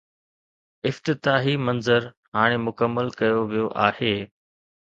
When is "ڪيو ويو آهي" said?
3.19-4.15